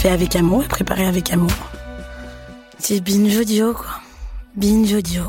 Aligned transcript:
fait 0.00 0.08
avec 0.08 0.34
amour 0.34 0.64
et 0.64 0.68
préparé 0.68 1.04
avec 1.06 1.30
amour. 1.30 1.52
C'est 2.78 3.00
binge 3.02 3.36
audio, 3.36 3.74
quoi. 3.74 4.00
Binge 4.56 4.94
audio. 4.94 5.24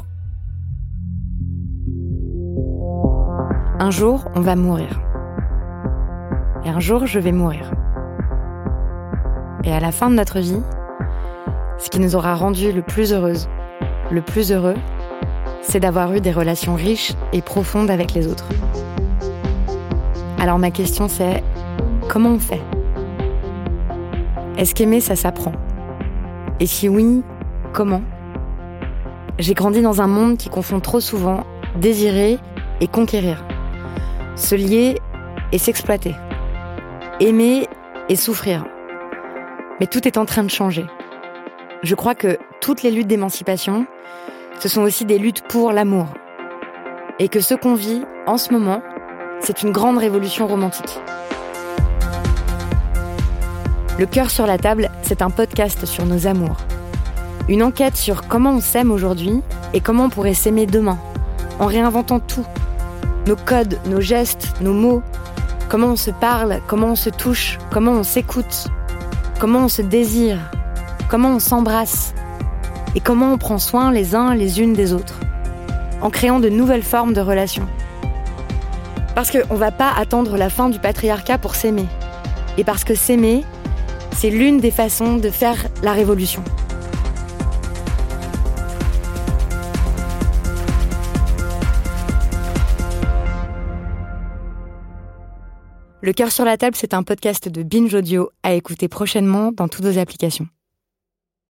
Un 3.79 3.91
jour, 3.91 4.23
on 4.33 4.39
va 4.39 4.55
mourir. 4.55 5.01
Et 6.63 6.69
un 6.69 6.79
jour, 6.79 7.05
je 7.05 7.19
vais 7.19 7.33
mourir. 7.33 7.73
Et 9.65 9.73
à 9.73 9.81
la 9.81 9.91
fin 9.91 10.09
de 10.09 10.15
notre 10.15 10.39
vie, 10.39 10.61
ce 11.77 11.89
qui 11.89 11.99
nous 11.99 12.15
aura 12.15 12.35
rendu 12.35 12.71
le 12.71 12.81
plus 12.81 13.11
heureuse, 13.11 13.49
le 14.09 14.21
plus 14.21 14.53
heureux, 14.53 14.77
c'est 15.63 15.81
d'avoir 15.81 16.13
eu 16.13 16.21
des 16.21 16.31
relations 16.31 16.75
riches 16.75 17.11
et 17.33 17.41
profondes 17.41 17.91
avec 17.91 18.13
les 18.13 18.25
autres. 18.25 18.47
Alors 20.39 20.59
ma 20.59 20.71
question 20.71 21.09
c'est, 21.09 21.43
comment 22.07 22.29
on 22.29 22.39
fait? 22.39 22.61
Est-ce 24.61 24.75
qu'aimer 24.75 24.99
ça 24.99 25.15
s'apprend? 25.15 25.53
Et 26.59 26.67
si 26.67 26.87
oui, 26.87 27.23
comment? 27.73 28.03
J'ai 29.39 29.55
grandi 29.55 29.81
dans 29.81 30.03
un 30.03 30.07
monde 30.07 30.37
qui 30.37 30.49
confond 30.49 30.79
trop 30.79 30.99
souvent 30.99 31.43
désirer 31.77 32.37
et 32.79 32.87
conquérir, 32.87 33.43
se 34.35 34.53
lier 34.53 34.99
et 35.51 35.57
s'exploiter, 35.57 36.13
aimer 37.19 37.67
et 38.07 38.15
souffrir. 38.15 38.63
Mais 39.79 39.87
tout 39.87 40.07
est 40.07 40.19
en 40.19 40.25
train 40.25 40.43
de 40.43 40.51
changer. 40.51 40.85
Je 41.81 41.95
crois 41.95 42.13
que 42.13 42.37
toutes 42.59 42.83
les 42.83 42.91
luttes 42.91 43.07
d'émancipation, 43.07 43.87
ce 44.59 44.69
sont 44.69 44.83
aussi 44.83 45.05
des 45.05 45.17
luttes 45.17 45.41
pour 45.47 45.71
l'amour. 45.71 46.05
Et 47.17 47.29
que 47.29 47.39
ce 47.39 47.55
qu'on 47.55 47.73
vit 47.73 48.03
en 48.27 48.37
ce 48.37 48.53
moment, 48.53 48.83
c'est 49.39 49.63
une 49.63 49.71
grande 49.71 49.97
révolution 49.97 50.45
romantique. 50.45 51.01
Le 53.99 54.05
cœur 54.05 54.29
sur 54.29 54.47
la 54.47 54.57
table, 54.57 54.89
c'est 55.03 55.21
un 55.21 55.29
podcast 55.29 55.85
sur 55.85 56.05
nos 56.05 56.25
amours. 56.25 56.57
Une 57.49 57.61
enquête 57.61 57.97
sur 57.97 58.27
comment 58.27 58.51
on 58.51 58.61
s'aime 58.61 58.89
aujourd'hui 58.89 59.41
et 59.73 59.81
comment 59.81 60.05
on 60.05 60.09
pourrait 60.09 60.33
s'aimer 60.33 60.65
demain, 60.65 60.97
en 61.59 61.65
réinventant 61.65 62.19
tout. 62.19 62.45
Nos 63.27 63.35
codes, 63.35 63.77
nos 63.85 63.99
gestes, 63.99 64.53
nos 64.61 64.73
mots, 64.73 65.03
comment 65.69 65.87
on 65.87 65.95
se 65.97 66.09
parle, 66.09 66.61
comment 66.67 66.87
on 66.87 66.95
se 66.95 67.09
touche, 67.09 67.59
comment 67.71 67.91
on 67.91 68.03
s'écoute, 68.03 68.69
comment 69.39 69.65
on 69.65 69.67
se 69.67 69.81
désire, 69.81 70.39
comment 71.09 71.35
on 71.35 71.39
s'embrasse 71.39 72.13
et 72.95 73.01
comment 73.01 73.33
on 73.33 73.37
prend 73.37 73.59
soin 73.59 73.91
les 73.91 74.15
uns 74.15 74.33
les 74.33 74.61
unes 74.61 74.73
des 74.73 74.93
autres, 74.93 75.19
en 76.01 76.09
créant 76.09 76.39
de 76.39 76.49
nouvelles 76.49 76.83
formes 76.83 77.13
de 77.13 77.21
relations. 77.21 77.67
Parce 79.15 79.31
qu'on 79.31 79.53
ne 79.53 79.59
va 79.59 79.71
pas 79.71 79.91
attendre 79.95 80.37
la 80.37 80.49
fin 80.49 80.69
du 80.69 80.79
patriarcat 80.79 81.37
pour 81.37 81.55
s'aimer. 81.55 81.87
Et 82.57 82.63
parce 82.63 82.83
que 82.83 82.95
s'aimer, 82.95 83.43
c'est 84.13 84.29
l'une 84.29 84.59
des 84.59 84.71
façons 84.71 85.17
de 85.17 85.29
faire 85.29 85.67
la 85.83 85.93
révolution. 85.93 86.43
Le 96.03 96.13
cœur 96.13 96.31
sur 96.31 96.45
la 96.45 96.57
table, 96.57 96.75
c'est 96.75 96.95
un 96.95 97.03
podcast 97.03 97.47
de 97.47 97.61
Binge 97.61 97.93
Audio 97.93 98.31
à 98.41 98.53
écouter 98.53 98.87
prochainement 98.87 99.51
dans 99.51 99.67
toutes 99.67 99.85
vos 99.85 99.99
applications. 99.99 100.47